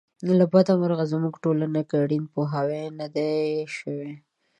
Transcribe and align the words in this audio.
له 0.37 0.45
بده 0.53 0.73
مرغه 0.81 1.05
زموږ 1.13 1.33
ټولنه 1.43 1.81
کې 1.87 1.95
اړین 2.03 2.23
پوهاوی 2.33 2.83
نه 2.99 3.07
دی 3.15 3.31
شوی. 3.75 4.11